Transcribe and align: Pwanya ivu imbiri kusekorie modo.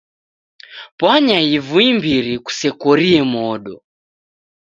Pwanya 0.97 1.37
ivu 1.55 1.77
imbiri 1.89 2.33
kusekorie 2.45 3.19
modo. 3.33 3.75